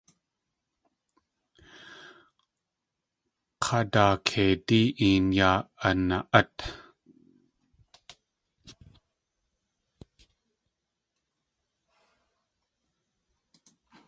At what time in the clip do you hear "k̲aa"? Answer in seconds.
3.63-3.83